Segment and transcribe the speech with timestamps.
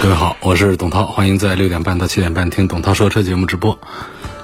[0.00, 3.76] 各位好，我是董涛，欢迎在六点半到七点半听董涛说车节目直播。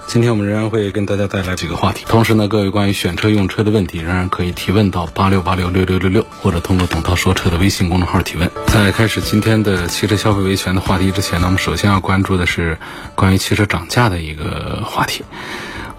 [0.08, 8.50] 今天我们仍然会跟大家带来几个话题，同时呢，各位关于选车用车的问题仍然可以提问到八六八六六六六六，或者通过董涛说车的微信公众号提问。
[8.66, 12.76] 在开始今天的汽车消费维权的话题之前呢，我们首先要关注的是
[13.14, 15.23] 关于汽车涨价的一个话题。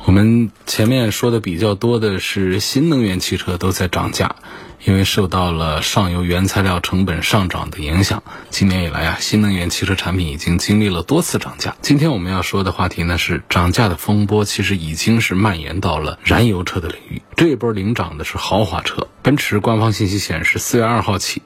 [0.05, 4.36] 我们前面说的比较多的是新能源汽车都在涨价。
[4.84, 11.76] 因为受到了上游原材料成本上涨的影响，今年以来啊，新能源汽车产品已经经历了多次涨价。
[11.82, 17.24] 今天我们要说的话题呢，是涨价的风波其实已经是蔓延到了燃油车的领域。
[17.35, 21.41] 这一波领涨的是豪华车，奔驰官方信息显示，四月二号起，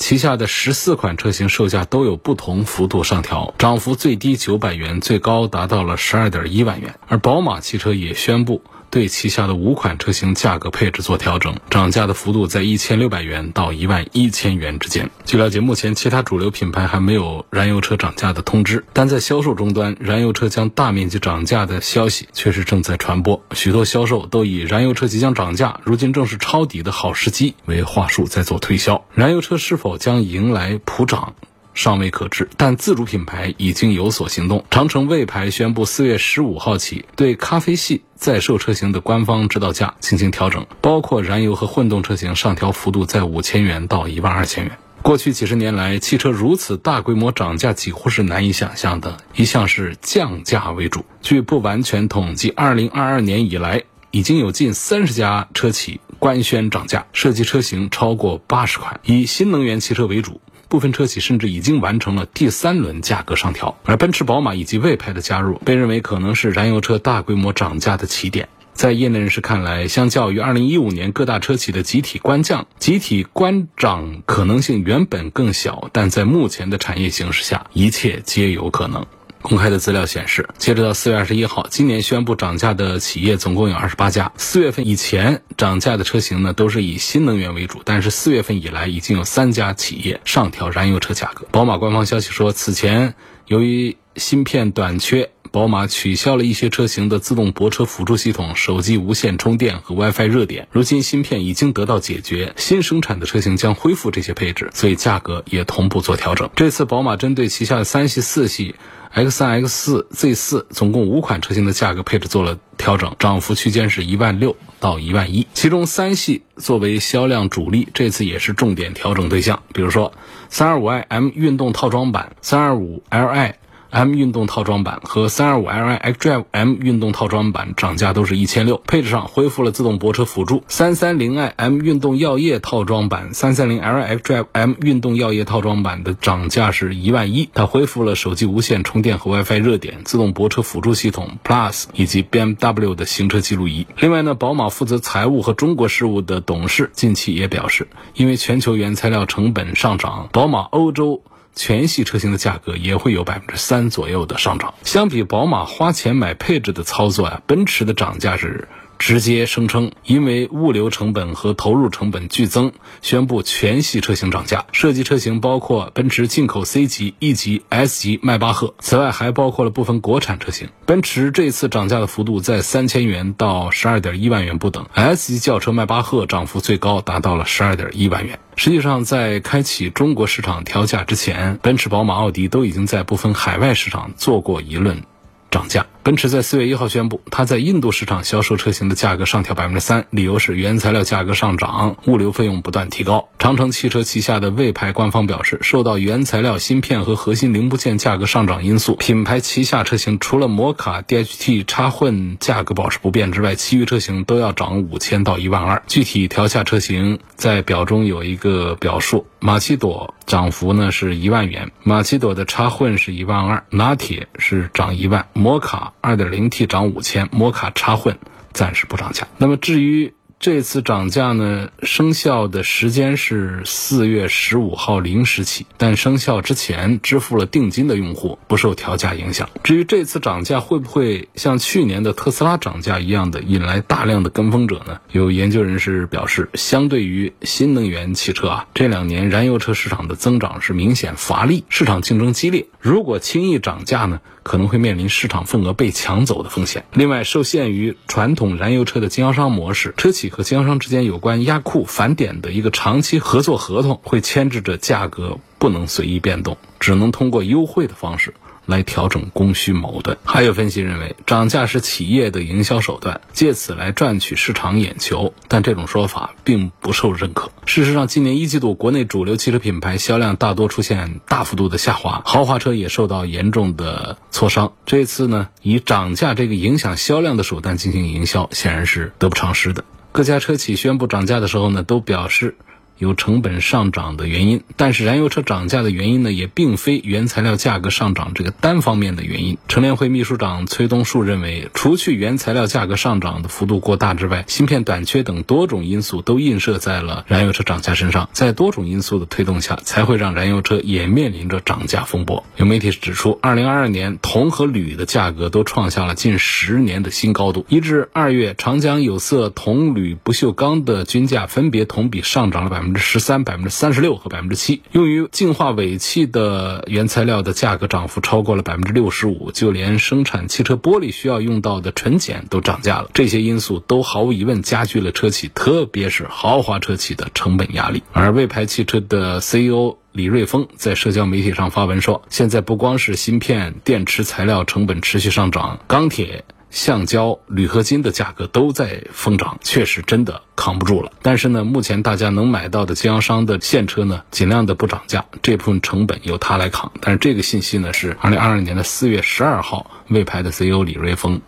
[0.00, 6.94] 旗下的十四款车型售价都有不同幅度上调，涨幅最低九百元，最高达到了十二点一万元。
[7.06, 8.62] 而宝马汽车也宣布。
[8.90, 15.08] 对旗下的五款车型价格配置做调整，涨价的幅度在一千六百元到一万一千元之间。
[15.24, 23.42] 据了解，目前其他主流品牌还没有燃油车涨价的通知，但在销售终端，燃油车将大面积涨价的消息却是正在传播。
[23.54, 29.04] 许多销售都以燃油车即将涨价，如今正是抄底的好时机为话术在做推销。
[29.14, 31.34] 燃油车是否将迎来普涨？
[31.74, 34.64] 尚未可知，但自主品牌已经有所行动。
[34.70, 44.76] 长城魏牌宣布，四月十五号起对咖啡系在售车型的官方指导价进行调整，包括燃油和混动车型，上调幅度在五千元到一万二千元。
[45.02, 51.06] 过去几十年来，汽车如此大规模涨价几乎是难以想象的，一向是降价为主。
[51.22, 60.38] 据不完全统计，二零二二年以来，已经有近三十家车企官宣涨价，涉及车型超过八十款，以新能源汽车为主。
[60.70, 68.48] 部分车企甚至已经完成了第三轮价格上调，而奔驰、宝马以及魏牌的加入，被认为可能是燃油车大规模涨价的起点。
[68.72, 79.04] 在业内人士看来，相较于2015年各大车企的集体官降，集体官涨可能性原本更小，但在目前的产业形势下，一切皆有可能。
[79.42, 84.32] 公开的资料显示，截止到四月二十一号，今年宣布涨价的企业总共有二十八家。
[84.36, 91.46] 四月份以前涨价的车型呢，都是以新能源为主，但是四月份以来已经有三家企业上调燃油车价格。
[91.50, 93.14] 宝马官方消息说，此前
[93.46, 100.68] 由于芯片短缺，宝马取消了一些车型的自动泊车辅助系统、手机无线充电和 WiFi 热点。
[100.70, 106.50] 如今芯片已经得到解决，新生产的车型将恢复这些配置，所以价格也同步做调整。
[106.54, 108.74] 这次宝马针对旗下的三系、四系。
[109.12, 115.46] X 三、X 四、Z 四总共五款车型的价格配置做了调整，涨幅区间是一万六到一万一。
[115.52, 119.62] 其中三系作为销量主力，这次也是重点调整对象。
[119.74, 120.12] 比如说，
[120.48, 123.54] 三二五 i M 运动套装版、三二五 Li。
[123.90, 130.62] M 运动套装版和 325Li xDrive M 运动套装版涨价都是一千六，配置上恢复了自动泊车辅助。
[130.68, 133.80] 330i M 运动药业套装版、330Li
[134.18, 143.86] xDrive M 运动药业套装版的涨价是一万一，它恢复了手机无线充电和 WiFi 热点、自动泊车辅助系统 Plus 以及 BMW 的行车记录仪。
[143.98, 151.22] 另外呢，宝马负责财务和中国事务的董事近期也表示，因为全球原材料成本上涨，宝马欧洲。
[151.62, 154.72] 全系车型的价格也会有百分之三左右的上涨。
[154.82, 158.66] 相比宝马花钱买配置的操作啊，奔驰的涨价是。
[159.00, 164.66] 直接声称，因为物流成本和投入成本剧增，宣布全系车型涨价。
[164.72, 170.68] 涉及车型包括奔驰进口 C 级、E 级、S 级迈巴赫，此外还包括了部分国产车型。
[170.84, 178.38] 奔驰这次涨价的幅度在三千元到十二点一万元不等，S 级轿车迈巴赫涨幅最高达到了十二点一万元。
[178.54, 185.02] 实际上，在开启中国市场调价之前，奔驰、宝马、奥迪都已经在部分海外市场做过一轮
[185.50, 185.86] 涨价。
[186.10, 193.28] 奔驰在四月一号宣布，它在印度市场销售车型的价格上调百分之三，理由是原材料价格上涨，物流费用不断提高。
[193.38, 205.80] 长城汽车旗下的魏牌官方表示，受到原材料、芯片和核心零部件价格上涨因素，品牌旗下车型除了摩卡 DHT 插混价格保持不变之外，其余车型都要涨五千到一万二。
[205.86, 215.92] 具体调价车型在表中有一个表述，马奇朵涨幅呢是一万元，马奇朵的插混是一万二，拿铁是涨一万，摩卡。
[216.02, 218.18] 2.0T 涨五千，摩卡插混
[218.52, 219.26] 暂时不涨价。
[219.38, 229.50] 那么至于这次涨价呢，生效的时间是四月十五号零时起，但生效之前支付了定金的用户不受调价影响。
[229.62, 234.98] 至于这次涨价会不会像去年的特斯拉涨价一样的引来大量的跟风者呢？
[235.12, 242.66] 有研究人士表示，相对于新能源汽车啊，这两年燃油车市场的增长是明显乏力，市场竞争激烈。
[242.80, 246.84] 如果轻易涨价呢，可能会面临市场份额被抢走的风险。
[246.92, 258.34] 另外，受限于传统燃油车的经销商模式，车企和经销商之间有关压库返点的一个长期合作合同，会牵制着价格不能随意变动，只能通过优惠的方式。
[258.70, 260.16] 来调整供需矛盾。
[260.24, 265.34] 还有分析认为，涨价是企业的营销手段，借此来赚取市场眼球。
[265.48, 267.50] 但这种说法并不受认可。
[267.66, 274.72] 事实上，今年一季度国内主流汽车品牌销量大多出现大幅度的下滑，豪华车也受到严重的挫伤。
[274.86, 279.84] 这次呢，以涨价这个影响销量的手段进行营销，显然是得不偿失的。
[280.12, 282.56] 各家车企宣布涨价的时候呢，都表示。
[283.00, 289.56] 有成本上涨的原因，但是燃油车涨价的原因呢，也并非原材料价格上涨这个单方面的原因。
[289.68, 302.44] 乘联会秘书长崔东树认为，除去原材料价格上涨的幅度过大之外，芯片短缺等多种因素都映射在了燃油车涨价身上，在多种因素的推动下，才会让燃油车也面临着涨价风波。
[302.56, 307.64] 有媒体指出，二零二二年铜和铝的价格都创下了近十年的新高度。
[307.70, 312.89] 一至二月，长江有色铜、铝、不锈钢的均价分别同比上涨了百分。
[312.90, 323.08] 百分之十三、百分之三十六和百分之七，用于净化尾气的原材料的价格涨幅超过了百分之六十五，就连生产汽车玻璃需要用到的纯碱都涨价了。
[323.14, 328.02] 这些因素都毫无疑问加剧了车企，特别是豪华车企的成本压力。
[328.12, 341.12] 而魏牌汽车的 CEO 李瑞峰在社交媒体上发文说：“现在不光是芯片、电池材料成本持续上涨，钢铁。”橡胶、铝合金的价格都在疯涨，确实真的扛不住了。
[341.22, 346.92] 但是呢，目前大家能买到的经销商的现车呢，尽量的不涨价，这部分成本由他来扛。
[347.00, 351.40] 但是这个信息呢，是二零二二年的四月十二号，魏牌的 CEO 李瑞峰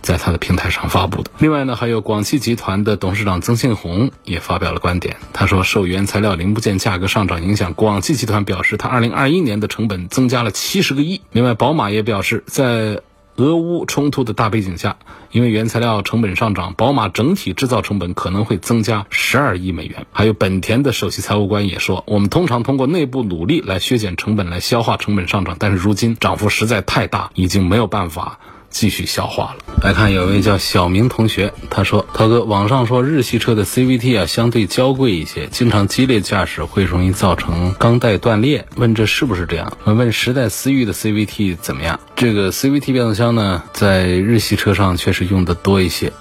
[0.00, 1.30] 在他的平台上发布的。
[1.38, 11.20] 另外呢，还有广汽集团的董事长曾庆红也发表了观点，他说，受原材料零部件价格上涨影响，广汽集团表示，他二零二一年的成本增加了七十个亿。
[11.32, 13.00] 另外，宝马也表示，在
[13.38, 14.96] 俄乌冲突的大背景下，
[15.30, 20.06] 因为原材料成本上涨，宝马整体制造成本可能会增加十二亿美元。
[20.10, 28.40] 还有本田的首席财务官也说，我们通常通过内部努力来削减成本，来消化成本上涨，但是如今涨幅实在太大，已经没有办法。
[28.70, 29.58] 继续消化了。
[29.82, 38.66] 来看，有位叫小明同学，他说：“涛哥，网上说日系车的 CVT 啊相对娇贵一些，经常激烈驾驶会容易造成钢带断裂。
[38.76, 39.72] 问这是不是这样？
[39.84, 41.98] 问问时代思域的 CVT 怎么样？
[42.16, 46.12] 这个 CVT 变速箱呢，在日系车上确实用的多一些。”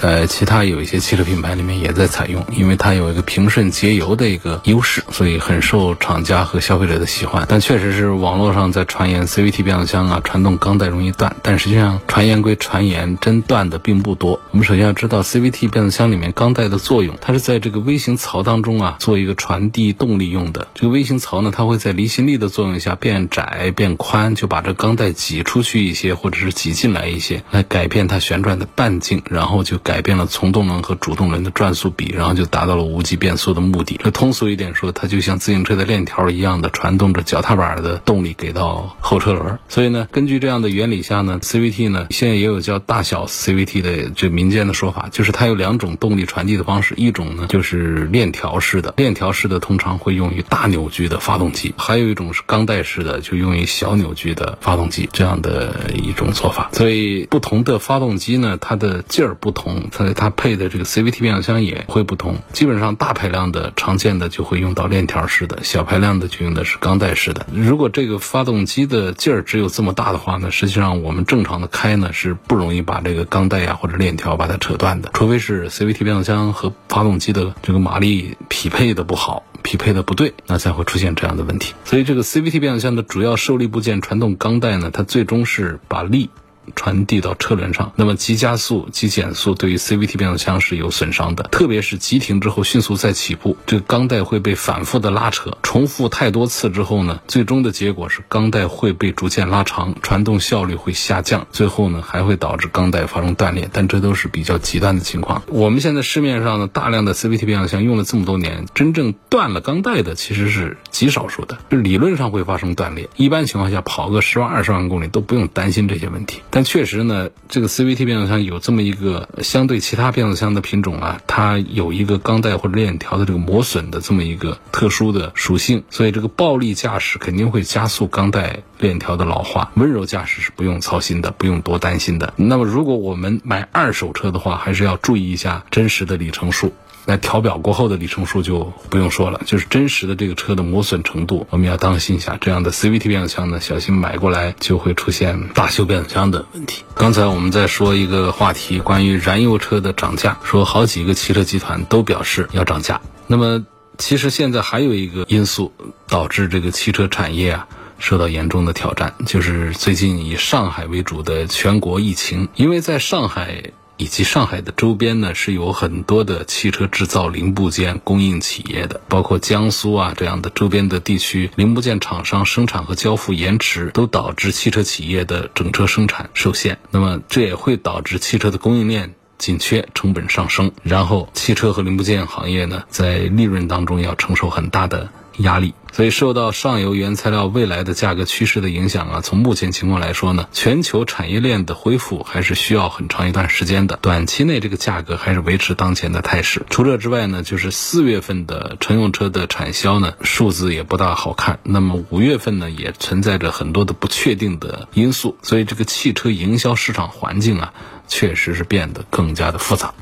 [0.00, 7.44] 在其他有一些汽车品牌里面也在采用，因为它有一个平顺节油的一个优势，所以很受厂家和消费者的喜欢。
[7.48, 14.38] 但确实是网络上在传言 CVT 变速箱啊传动钢带容易断，但实际上传言归传言，真断的并不多。
[14.52, 20.68] 我们首先要知道 CVT 变速箱里面钢带的作用，它是在这个微型槽当中啊做一个传递动力用的。
[20.74, 29.76] 这个微型槽呢，它会在离心力的作用下变窄变宽，就把这钢带挤出去一些，或者是挤进来一些，来改变它旋转的半径，然后就。
[29.88, 33.98] 改变了从动轮和主动轮的转速比，然后就达到了无级变速的目的。
[34.04, 39.58] 这通俗一点说，它就像自行车的链条一样的传动着脚踏板的动力给到后车轮。
[39.66, 56.68] 所以呢，根据这样的原理下呢，CVT 呢现在也有叫大小 CVT 的这民间的说法，就是它有两种动力传递的方式，一种呢就是链条式的，链条式的通常会用于大扭矩的发动机，还有一种是钢带式的，就用于小扭矩的发动机这样的一种做法。
[56.74, 59.77] 所以不同的发动机呢，它的劲儿不同。
[59.90, 67.46] 它它配的这个 CVT 变速箱也会不同，基本上大排量的常见的就会用到链条式的，小排量的就用的是钢带式的。
[67.52, 81.74] 如果这个发动机的劲儿只有这么大的话呢，实际上我们正常的开呢是不容易把这个钢带呀或者链条把它扯断的，除非是 CVT 变速箱和发动机的这个马力匹配的不好，匹配的不对，那才会出现这样的问题。
[81.84, 86.30] 所以这个 CVT 变速箱的主要受力部件传动钢带呢，它最终是把力。
[86.74, 105.42] 传递到车轮上，那么急加速、急减速对于 CVT 变速箱是有损伤的，特别是急停之后迅速再起步，这个钢带会被反复的拉扯，重复太多次之后呢，最终的结果是钢带会被逐渐拉长，传动效率会下降，最后呢还会导致钢带发生断裂，但这都是比较极端的情况。
[105.48, 116.42] 我们现在市面上呢大量的 CVT 变速箱用了这么多年，真正断了钢带的其实是极少数的，就理论上会发生断裂，一般情况下跑个十万二十万公里都不用担心这些问题。
[116.58, 129.70] 但确实呢，这个 CVT 变速箱有这么一个相对其他变速箱的品种啊，它有一个钢带或者链条的这个磨损的这么一个特殊的属性，所以这个暴力驾驶肯定会加速钢带链条的老化。
[129.76, 132.34] 温柔驾驶是不用操心的，不用多担心的。
[132.34, 136.72] 那么如果我们买二手车的话，还是要注意一下真实的里程数。
[137.10, 142.36] 那调表过后的里程数就不用说了，就是真实的这个车的磨损程度，我们要当心一下。
[142.38, 146.84] 这样的 CVT 变速箱呢，小心买过来就会出现大修变速箱的问题。
[146.94, 153.00] 刚才我们在说一个话题，关于燃油车的涨价，说好几个汽车集团都表示要涨价。
[153.26, 153.64] 那么
[153.96, 155.72] 其实现在还有一个因素
[156.06, 163.72] 导致这个汽车产业啊受到严重的挑战，就是最近以上海为主的全国疫情，因为在上海。
[163.98, 176.78] 以及上海的周边呢，是有很多的汽车制造零部件供应企业的，包括江苏啊这样的周边的地区，零部件厂商生产和交付延迟，都导致汽车企业的整车生产受限。
[176.90, 185.10] 那么这也会导致汽车的供应链紧缺，成本上升，然后汽车和零部件行业呢，在利润当中要承受很大的。
[185.38, 193.98] 压力，所以受到上游原材料未来的价格趋势的影响啊，从目前情况来说呢，全球产业链的恢复还是需要很长一段时间的。
[194.02, 196.66] 短期内这个价格还是维持当前的态势。
[196.70, 201.60] 除这之外呢，就是四月份的乘用车的产销呢，数字也不大好看。
[201.62, 207.72] 那么五月份呢，也存在着很多的不确定的因素，所以这个汽车营销市场环境啊，
[208.08, 209.94] 确实是变得更加的复杂。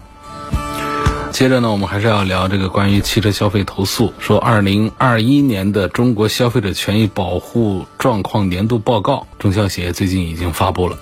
[1.36, 4.10] 接着呢，我们还是要聊这个关于汽车消费投诉。
[4.18, 10.98] 说，二零二一年的中国消费者权益保护状况年度报告，中消协最近已经发布了。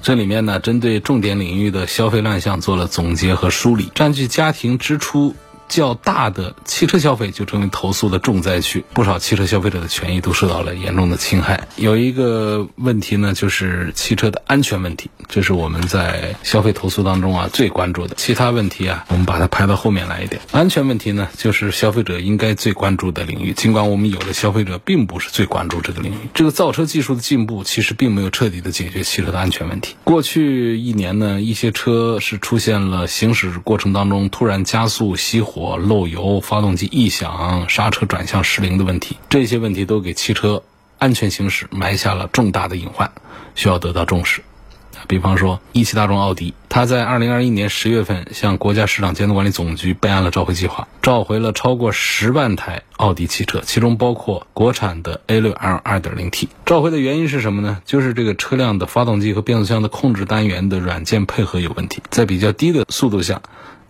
[0.00, 5.34] 这里面呢，针对重点领域的消费乱象做了总结和梳理，占据家庭支出。
[5.80, 11.66] 较大的汽车消费就成为投诉的重灾区，不少汽车消费者的权益都受到了严重的侵害。
[11.76, 18.14] 有一个问题呢，就是汽车的安全问题，这是我们在消费投诉当中啊最关注的。
[18.16, 20.42] 其他问题啊，我们把它排到后面来一点。
[20.50, 23.52] 安全问题呢，就是消费者应该最关注的领域。
[23.52, 29.96] 尽管我们有的消费者并不是最关注这个领域，这个造车技术的进步其实并没有彻底的解决汽车的安全问题。
[30.04, 35.61] 过去一年呢，一些车是出现了行驶过程当中突然加速熄火。
[35.76, 40.62] 漏油、发动机异响、刹车转向失灵的问题，这些问题都给汽车
[40.98, 43.10] 安全行驶埋下了重大的隐患，
[43.54, 44.42] 需要得到重视。
[45.08, 56.48] 比方说，一汽大众奥迪，它在二零二一年十月份向国家市场监督管理总局备案了召回计划，召回了超过十万台奥迪汽车，其中包括国产的 A 六 L 二点零 T。
[56.64, 57.82] 召回的原因是什么呢？
[57.84, 63.42] 就是这个车辆的发动机和变速箱的控制单元的软件配合有问题，在比较低的速度下。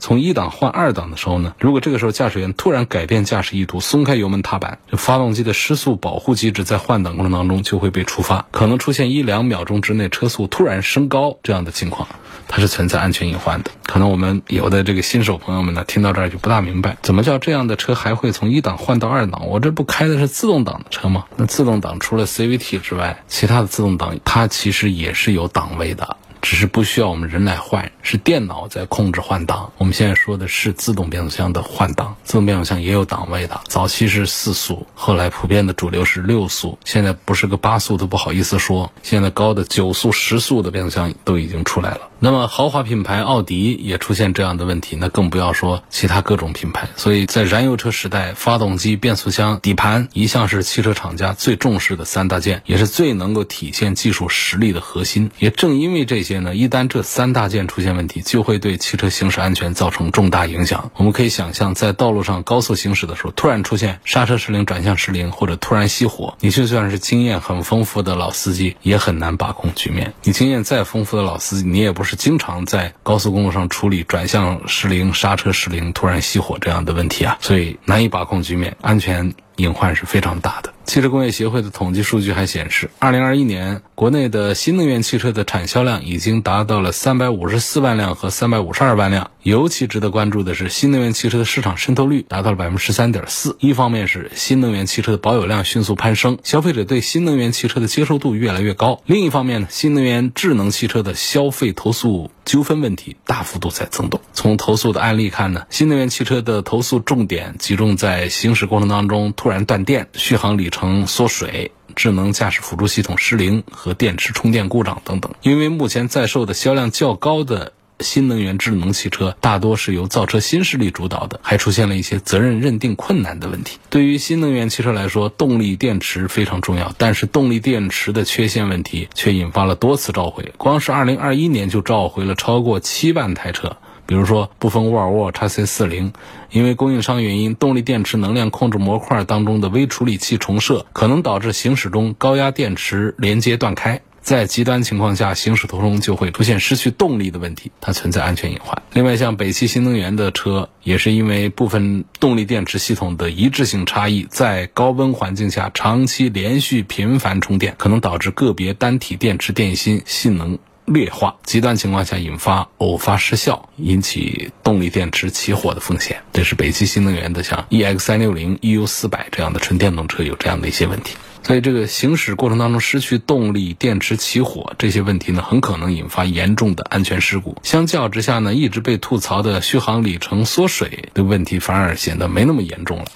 [0.02, 12.08] 从一档换二档的时候呢，如果这个时候驾驶员突然改变驾驶意图，松开油门踏板，这发动机的失速保护机制在换挡过程当中就会被触发，可能出现一两秒钟之内车速突然升高这样的情况，
[12.48, 13.70] 它是存在安全隐患的。
[13.86, 19.46] 可能我们有的这个新手朋友们呢，听到这儿就不大明白，怎么叫这样的车还会从一档换到二档？
[19.46, 21.26] 我这不开的是自动挡的车吗？
[21.36, 26.16] 那自动挡除了 CVT 之外，其他的自动挡它其实也是有档位的。
[26.42, 29.72] 只是不需要我们人来换，是电脑在控制换挡。
[29.78, 33.60] 我们现在说的是自动变速箱的换挡，自动变速箱也有档位的。
[33.68, 38.92] 早期是四速，后来普遍的主流是六速，现在不是个八速都不好意思说。
[39.02, 42.10] 现在高的九速、十速的变速箱都已经出来了。
[42.18, 46.88] 那么豪华品牌奥迪也出现这样的问题，那更不要说其他各种品牌。
[46.96, 55.30] 所以在燃油车时代，发动机、变速箱、底盘一向是汽车厂家最重视的三大件，也是最能够体现技术实力的核心。
[55.38, 60.90] 也正因为这些一旦这三大件出现问题，就会对汽车行驶安全造成重大影响。
[60.94, 70.14] 我们可以想象，在道路上高速行驶的时候，突然出现刹车失灵、转向失灵，或者突然熄火，你就算是经验很丰富的老司机，也很难把控局面。
[70.22, 72.16] 你经验再丰富的老司机，你也不是。
[72.22, 80.72] 经常在高速公路上处理转向失灵、刹车失灵、突然熄火这样的问题啊，所以难以把控局面，安全隐患是非常大的。
[80.84, 89.30] 汽车工业协会的统计数据还显示，二零二一年国内的新能源汽车的产销量已经达到了三百五十四万辆和三百五十二万辆。
[89.42, 93.56] 尤其值得关注的是，新能源汽车的市场渗透率达到了百分之十三点四。
[93.60, 104.20] 一方面是新能源汽车的保有量迅速攀升，消费者对新能源汽车的接受度越来越高；另一方面呢，新能源智能汽车的消费投诉纠纷问题大幅度在增多。
[104.32, 110.72] 从投诉的案例看呢，新能源汽车的投诉重点集中在行驶过程当中突然断电、续航里。
[110.72, 115.34] 程缩水、智能驾驶辅助系统失灵和电池充电故障等等。
[115.42, 123.78] 因为目前在售的销量较高的新能源智能汽车大多是由造车新势力主导的，还出现了一些责任认定困难的问题。
[123.88, 133.76] 对于新能源汽车来说，动力电池非常重要，但是动力电池的缺陷问题却引发了多次召回，光是2021年就召回了超过七万台车。
[134.04, 136.12] 比如说，部分沃尔沃 x C 4 0
[136.50, 144.02] 因为供应商原因，动力电池能量控制模块当中的微处理器重设，可能导致行驶中高压电池连接断开。
[144.22, 148.82] 在极端情况下，行驶途中就会出现失去动力的问题，它存在安全隐患。
[148.92, 160.58] 另外，像北汽新能源的车，也是因为部分动力电池系统的一致性差异，在高温环境下长期连续频繁充电，可能导致个别单体电池电芯性能。
[160.84, 166.20] 劣化，极端情况下引发偶发失效，引起动力电池起火的风险。
[166.32, 171.16] 这是北汽新能源的，像 EX 三六零、EU 四百这样的纯电动车有这样的一些问题。
[171.44, 177.56] 所以，这个行驶过程当中失去动力、电池起火这些问题呢，很可能引发严重的安全事故。
[177.62, 183.06] 相较之下呢，一直被吐槽的续航里程缩水的问题，反而显得没那么严重了。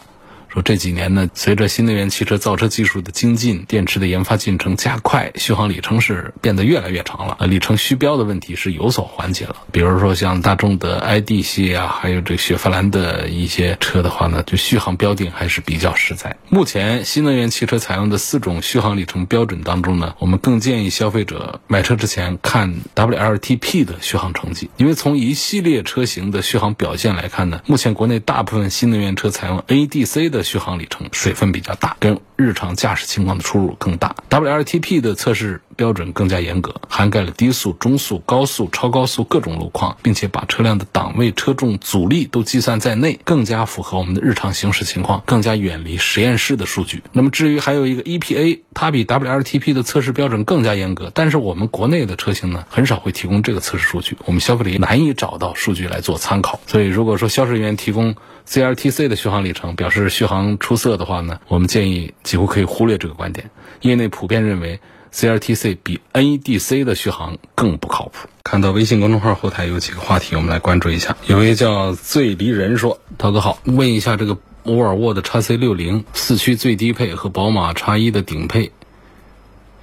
[0.48, 7.36] 说这几年呢，随着新能源汽车造车技术的精进，电池的研发进程加快，续航里程是变得越来越长了。
[7.46, 9.56] 里程虚标的问题是有所缓解了。
[9.70, 16.34] 比如说像大众的 ID 系啊，还有这雪佛兰的一些车的话呢，就续航标定还是比较实在。
[16.48, 30.35] 目前新能源汽车采用的四种续航里程标准当中呢，我们更建议消费者买车之前看 WLTP 的续航成绩，因为从一系列车型的续航表现来看呢，目前国内大部分新能源车采用 ADC 的。
[30.36, 34.14] 的续航里程水分比较大，跟日常驾驶情况的出入更大。
[34.30, 47.02] WLTP 的测试标准更加严格，涵盖了低速、中速、高速、超高速各种路况，并且把车辆的档位、车重、阻力都计算在内，更加符合我们的日常行驶情况，更加远离实验室的数据。
[47.12, 56.60] 那么至于还有一个 EPA，它比 WLTP 的测试标准更加严格，但是我们国内的车型呢，很少会提供这个测试数据，我们消费者难以找到数据来做参考。
[56.66, 58.14] 所以如果说销售人员提供
[58.48, 63.50] CLTC 的续航里程表示续航出色的话呢，我们建议几乎可以忽略这个观点。
[63.80, 64.78] 业内普遍认为
[65.12, 68.28] CLTC 比 NEDC 的续航更不靠谱。
[68.44, 71.16] 看到微信公众号后台有几个话题，我们来关注一下。
[71.26, 78.70] 有位叫醉离人说：“涛哥好，问一下这个沃尔沃的 x C 六零四驱最低配和宝马 x 一的顶配，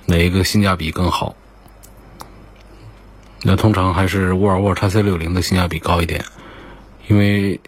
[0.06, 1.36] 哪一个性价比更好？
[3.42, 6.24] 那通常还是沃尔沃 x C 六零的性价比高一点，
[7.10, 7.60] 因为。”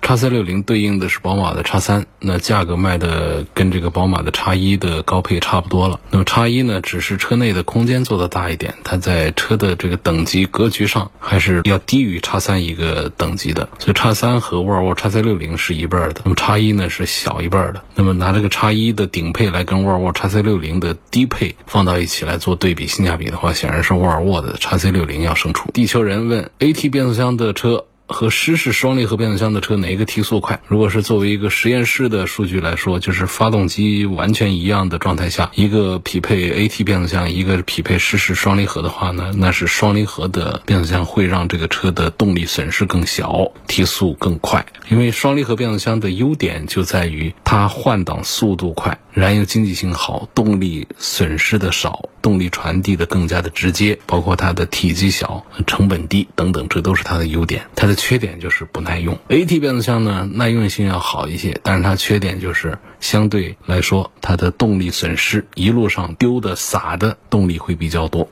[0.00, 6.00] 叉 C 六零对应的是宝马的叉三，那价格卖的跟这个宝马的叉一的高配差不多了。
[6.10, 13.68] 那么叉一呢，只是车内的空间做的大一点，它在车的这个等级格局上还是要低于叉三一个等级的。
[13.78, 17.82] 所以叉三和沃尔沃叉 C 六零是一辈儿的，那么叉一呢是小一辈儿的。
[17.94, 25.70] 那么拿这个叉一的顶配来跟沃尔沃叉 C 六零的低配放到一起来做对比性价比的话，显然是沃尔沃的叉 C 六零要胜出。
[25.72, 27.86] 地球人问：AT 变速箱的车？
[28.12, 30.60] 和湿式双离合变速箱的车哪一个提速快？
[30.68, 44.64] 如果是作为一个实验室的数据来说，就是发动机完全一样的状态下，一个匹配 AT 变速箱，一个匹配湿式双离合的话呢，那是双离合的变速箱会让这个车的动力损失更小，提速更快。
[44.88, 48.98] 因为双离合变速箱的优点就在于它换挡速度快。
[49.12, 57.66] 燃油经济性好，动力损失的少，动力传递的更加的直接，包括它的体积小、成本低等等，这都是它的优点。
[57.76, 59.18] 它的缺点就是不耐用。
[59.28, 68.30] AT 变速箱呢，耐用性要好一些，但是它缺点就是相对来说，它的动力损失一路上丢的洒的动力会比较多。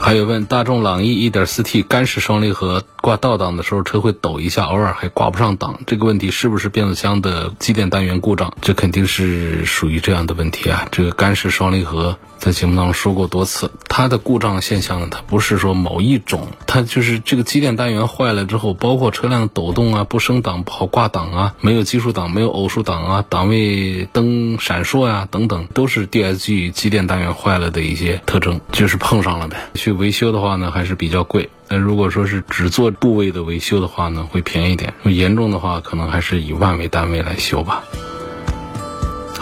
[0.00, 8.52] 还有问大众朗逸 1.4T 干式双离合挂倒档的时候车会抖一下，偶尔还挂不上档，这个问题是不是变速箱的机电单元故障？
[8.62, 10.88] 这肯定是属于这样的问题啊！
[10.90, 12.16] 这个干式双离合。
[12.38, 29.58] 在节目当中说过多次，它的故障现象呢，它不是说某一种，它就是这个机电单元坏了之后，包括车辆抖动啊、不升档、不好挂档啊、没有奇数档、没有偶数档啊、档位灯闪烁呀等等，都是 DSG 机电单元坏了的一些特征，就是碰上了呗。
[29.92, 31.50] 维修的话呢，还是比较贵。
[31.68, 34.94] 那如果说是只做部位的维修的话呢，会便宜点。
[35.04, 37.84] 严重的话，可能还是以万为单位来修吧。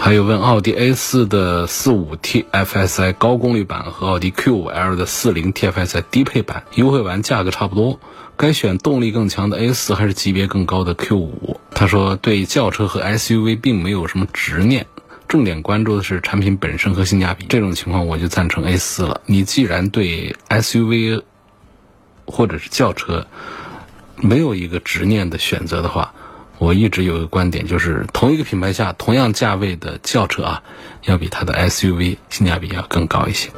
[0.01, 7.99] 还有问奥迪 A 四的四五 TFSI 高功率版和奥迪 Q 五 L 的四零 TFSI 低配版优惠完价格差不多，
[8.37, 11.59] 该选动力更强的 A 四还是级别更高的 Q 五？
[11.71, 14.87] 他说对轿车和 SUV 并没有什么执念，
[15.29, 17.45] 重点关注的是产品本身和性价比。
[17.47, 19.21] 这种情况我就赞成 A 四了。
[19.25, 21.23] 你既然对 SUV
[22.25, 23.25] 或者是轿车
[24.17, 26.13] 没有一个执念的选择的话。
[26.57, 30.61] 我一直有一个观点，就是同一个品牌下同样价位的轿车啊，
[31.05, 33.49] 要比它的 SUV 性价比要更高一些。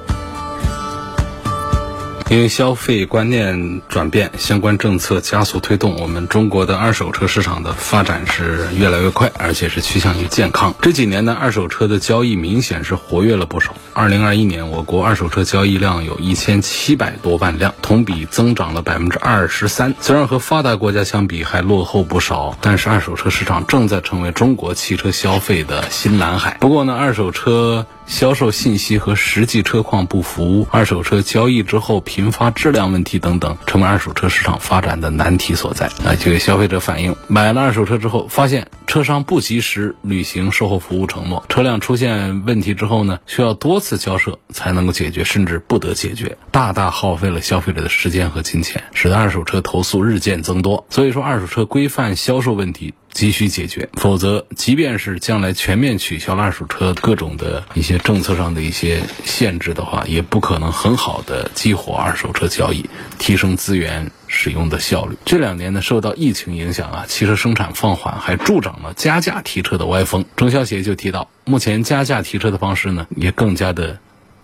[2.32, 10.74] 因为消费观念转变，相关政策加速推动，我们中国的二手车市场的发展是越来越快，而且是趋向于健康。
[10.82, 13.76] 这几年呢，二手车的交易明显是活跃了不少。
[13.92, 19.94] 二零二一年，我国二手车交易量有一千七百多万辆，同比增长了百分之二十三。
[20.00, 26.56] 虽然和发达国家相比还落后不少，但是二手车市场正在成为中国汽车消费的新蓝海。
[26.62, 27.86] 不过呢，二手车。
[28.12, 35.86] 销售信息和实际车况不符，二手车交易之后频发质量问题等等，成为二手车市场发展的难题所在。
[36.06, 50.86] 啊，就有消费者反映，买了二手车之后，发现车商不及时履行售后服务承诺，车辆出现问题之后呢，需要多次交涉才能够解决，甚至不得解决，大大耗费了消费者的时间和金钱，使得二手车投诉日渐增多。
[50.90, 52.94] 所以说，二手车规范销售问题。
[53.14, 65.18] 急需解决，否则，即便是将来全面取消了二手车各种的一些政策上的一些限制的话，也不可能很好的激活二手车交易，提升资源使用的效率。
[65.26, 70.24] 这两年呢，受到疫情影响啊，汽车生产放缓，还助长了加价提车的歪风。
[70.38, 74.00] 中消协就提到，目前加价提车的方式呢，也更加的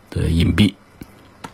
[0.10, 0.74] 的隐蔽。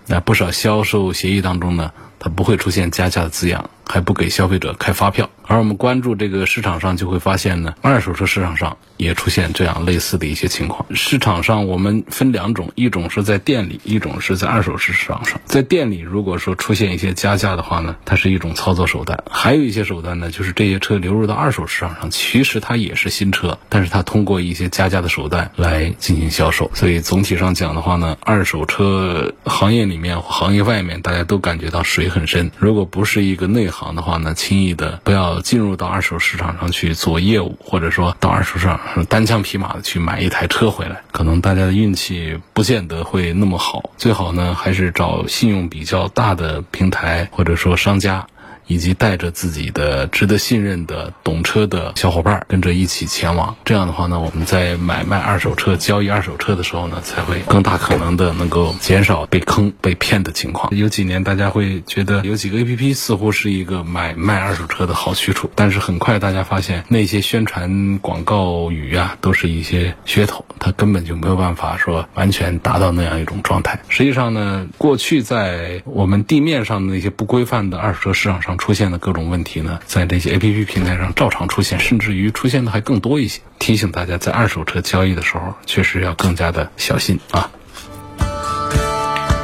[0.08, 3.70] 那不少销售协议当中呢，它不会出现加价的字样。
[3.88, 10.86] 还不给消费者开发票，而我们关注这个市场上就会发现呢，二手车市场上也出现这样类似的一些情况。
[10.96, 15.40] 市场上我们分两种，一种是在店里，一种是在二手市场上。
[15.46, 26.72] 在店里，如果说出现一些加价的话呢，它是一种操作手段；还有一些手段呢，就是这些车流入到二手市场上，其实它也是新车，但是它通过一些加价的手段来进行销售。
[26.74, 32.52] 所以总体上讲的话呢，二手车行业里面、行业外面，大家都感觉到水很深。
[32.58, 43.90] 如果不是一个内行的话呢，轻易的不要进入到二手市场上去做业务，或者说到二手市场上单枪匹马的去买一台车回来，可能大家的运气不见得会那么好。
[43.98, 48.26] 最好呢，还是找信用比较大的平台，或者说商家。
[48.68, 60.76] 以及带着自己的值得信任的懂车的小伙伴跟着一起前往，这样的话呢，我们在买卖二手车、交易二手车的时候呢，才会更大可能的能够减少被坑、被骗的情况。
[60.76, 73.80] 有几年大家会觉得有几个 A P P 似乎是一个买卖二手车的好去处，但是很快大家发现那些宣传广告语啊，都是一些噱头，它根本就没有办法说完全达到那样一种状态。
[73.90, 78.53] 实际上呢，过去在我们地面上的那些不规范的二手车市场上。
[78.58, 83.42] 出现的各种问题呢，在这些 A P P 平台上照常出现，甚至于出现的还更多一些。
[83.60, 87.50] 提醒大家，在二手车交易的时候，确实要更加的小心啊。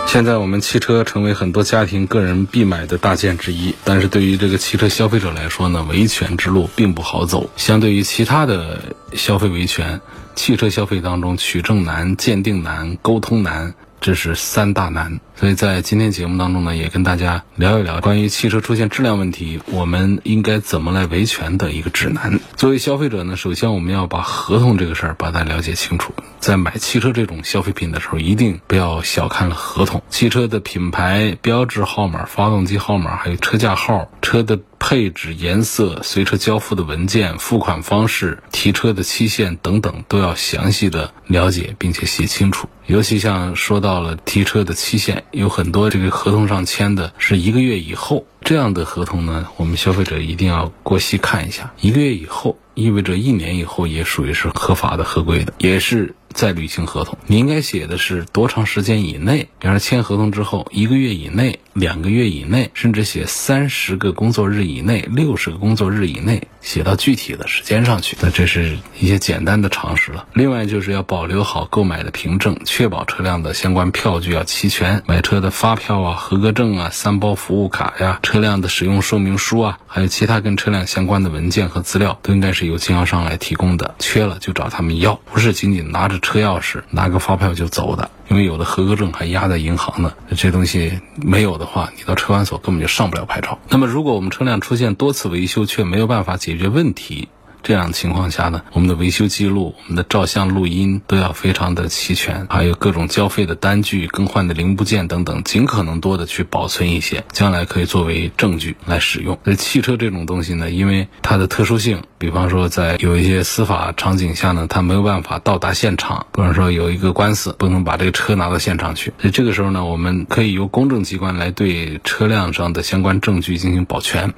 [0.08, 7.48] 现在我们汽车成为很多家庭个人必买的大件之一，但是对于这个汽车消费者来说呢，维权之路并不好走。
[7.56, 10.02] 相对于其他的消费维权，
[10.34, 13.76] 汽车消费当中取证难、鉴定难、沟通难。
[14.02, 22.40] 这是三大难，所以在今天节目当中呢，也跟大家聊一聊关于汽车出现质量问题，我们应该怎么来维权的一个指南。
[22.56, 26.14] 作为消费者呢，首先我们要把合同这个事儿把它了解清楚。
[26.40, 30.02] 在买汽车这种消费品的时候，一定不要小看了合同。
[30.10, 42.70] 汽车的品牌标志号码、发动机号码，还有车架号、车的配置、颜色、随车交付的文件、付款方式、提车的期限等等，都要详细的了解并且写清楚。
[42.86, 51.72] 尤其像说到了提车的期限，有很多这个合同上签的是一个月以后这样的合同呢，我们消费者一定要过细看一下。
[51.82, 56.16] 一个月以后意味着一年以后也属于是合法的、合规的，也是。
[56.32, 59.50] 在履行合同，你应该写的是多长时间以内？
[59.58, 68.16] 比方说签合同之后一个月以内、两个月以内，甚至写三十个工作日以内、六十个工作日以内，写到具体的时间上去。
[68.22, 70.28] 那这是一些简单的常识了。
[70.34, 83.96] 另外就是要保留好购买的凭证，确保车辆的相关票据要齐全，买车的发票啊、合格证啊、三包服务卡呀、车辆的使用说明书啊，还有其他跟车辆相关的文件和资料，都应该是由经销商来提供的。
[83.98, 86.20] 缺了就找他们要，不是仅仅拿着。
[86.20, 90.14] 车钥匙拿个发票就走的，因为有的合格证还压在银行呢。
[90.36, 93.58] 这东西没有的话，你到车管所根本就上不了牌照。
[93.68, 97.28] 那么，如果我们车辆出现多次维修却没有办法解决问题，
[97.62, 109.38] 这样情况下呢，我们的维修记录、我们的照相录音都要非常的齐全，还有各种交费的单据、更换的零部件等等，尽可能多的去保存一些，将来可以作为证据来使用。
[109.44, 124.34] 那汽车这种东西呢，因为它的特殊性，比方说在有一些司法场景下呢，它没有办法到达现场，比方说有一个官司，不能把这个车拿到现场去，所以这个时候呢，我们可以由公证机关来对车辆上的相关证据进行保全。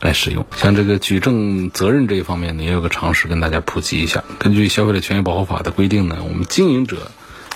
[0.00, 4.22] 来使用，像这个举证责任这一方面呢，也有个常识跟大家普及一下。
[4.38, 7.10] 根据《消费者权益保护法》的规定呢，我们经营者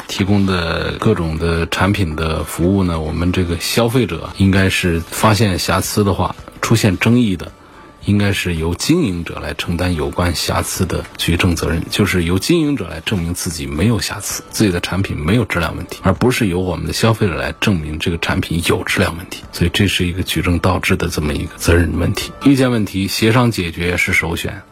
[0.08, 7.52] 提供的各种的产品的服务呢，我们这个消费者应该是发现瑕疵的话，出现争议的。
[8.10, 19.44] 应该是由经营者来承担有关瑕疵的举证责任，就是由经营者来证明自己没有瑕疵，自己的产品没有质量问题，而不是由我们的消费者来证明这个产品有质量问题。
[19.52, 22.32] 所以这是一个举证倒置的这么一个责任问题。
[22.42, 24.62] 意见问题协商解决是首选。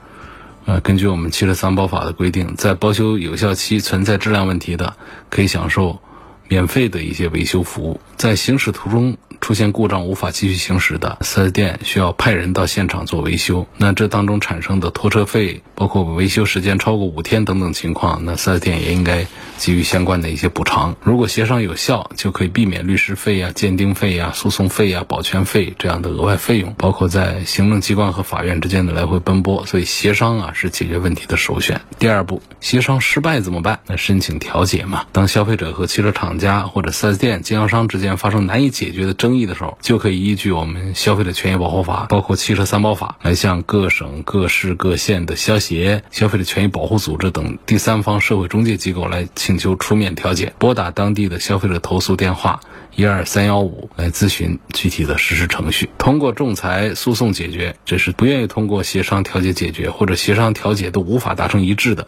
[0.64, 4.96] 呃，根据我们汽车三包法的规定，在保修有效期存在质量问题的，
[5.30, 6.00] 可以享受
[6.48, 8.00] 免费的一些维修服务。
[8.18, 9.16] 在行驶途中。
[9.40, 20.96] 出现故障无法继续行驶的四 S 店需要派人到现场做维修，那这当中产生的拖车费，包括维修时间超过五天等等情况，那四 S 店也应该给予相关的一些补偿。
[21.04, 29.64] 如果协商有效，就可以避免律师费呀、鉴定费呀、诉讼费呀、保全费这样的额外费用，包括在行政机关和法院之间的来回奔波。
[29.66, 31.80] 所以协商啊是解决问题的首选。
[32.00, 33.78] 第二步，协商失败怎么办？
[33.86, 35.04] 那申请调解嘛。
[35.12, 50.52] 当消费者和汽车厂家或者四 S 店经销商之间发生难以解决的争，议的时候，就可以依据我们消费者权益保护法，包括汽车三包法，来向各省、各市、各县的消协、消费者权益保护组织等第三方社会中介机构来请求出面调解。
[50.58, 52.60] 拨打当地的消费者投诉电话
[52.94, 55.90] 一二三幺五来咨询具体的实施程序。
[55.98, 62.06] 通过仲裁诉讼解决，这是不愿意通过协商调解解决，或者协商调解都无法达成一致的，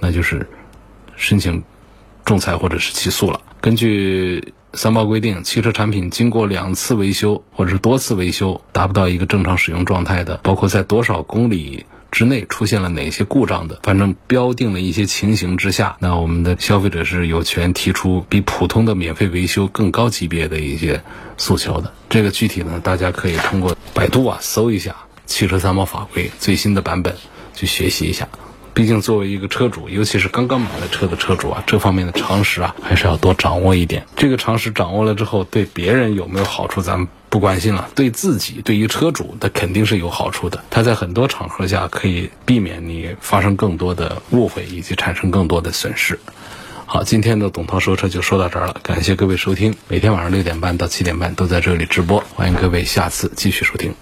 [0.00, 0.48] 那就是
[1.16, 1.62] 申请
[2.24, 3.40] 仲裁或者是起诉了。
[3.60, 4.54] 根据。
[4.74, 21.02] 三包规定，汽车产品经过两次维修或者是多次维修达不到一个正常使用状态的，包括在多少公里之内出现了哪些故障的，反正标定了一些情形之下，那我们的消费者是有权提出比普通的免费维修更高级别的一些
[21.36, 21.92] 诉求的。
[22.08, 27.14] 这个具体呢，大家可以通过百度啊搜一下汽车三包法规最新的版本
[27.54, 28.26] 去学习一下。
[28.74, 34.06] 毕竟，作为一个车主，尤其是刚刚买了车的车主啊，这方面的常识啊，还是要多掌握一点。
[34.16, 37.90] 这个常识掌握了之后，对别人有没有好处，咱们不关心了。
[37.94, 40.64] 对自己，对于车主，那肯定是有好处的。
[40.70, 46.18] 他在很多场合下可以避免你发生更多的误会，以及产生更多的损失。
[46.86, 49.74] 好，今天的董涛说车就说到这儿了，感谢各位收听。
[49.88, 53.94] 每天晚上六点半到七点半都在这里直播，欢迎各位下次继续收听。